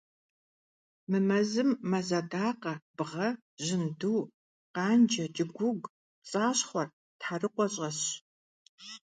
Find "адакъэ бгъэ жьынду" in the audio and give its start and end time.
2.19-4.19